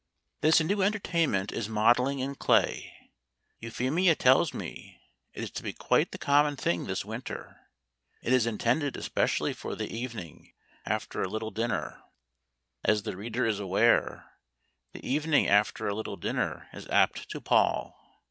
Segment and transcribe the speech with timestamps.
[0.41, 2.91] This new entertainment is modelling in clay.
[3.59, 4.99] Euphemia tells me
[5.35, 7.69] it is to be quite the common thing this winter.
[8.23, 10.53] It is intended especially for the evening,
[10.87, 12.01] after a little dinner.
[12.83, 14.27] As the reader is aware,
[14.91, 17.95] the evening after a little dinner is apt to pall.